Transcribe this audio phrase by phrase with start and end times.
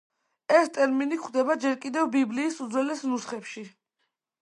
[0.59, 3.69] ეს ტერმინი გვხვდება ჯერ კიდევ ბიბლიის უძველეს ნუსხებში.